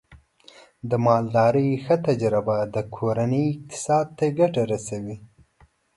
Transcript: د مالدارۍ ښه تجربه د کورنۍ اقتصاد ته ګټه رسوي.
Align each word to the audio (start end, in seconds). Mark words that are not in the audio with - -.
د 0.89 0.91
مالدارۍ 1.05 1.69
ښه 1.83 1.95
تجربه 2.07 2.57
د 2.75 2.75
کورنۍ 2.95 3.45
اقتصاد 3.53 4.05
ته 4.17 4.25
ګټه 4.39 4.61
رسوي. 4.71 5.15